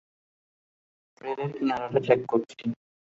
[1.21, 2.61] রেলের কিনারাটা চেক করছি।